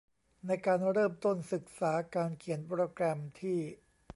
[0.47, 3.59] ในการเริ่มต้นศึกษาการเขียนโปรแกรมที่